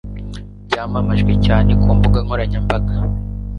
Byamamajwe 0.67 1.31
cyane 1.45 1.71
ku 1.81 1.87
mbuga 1.97 2.19
nkoranyambaga 2.25 2.93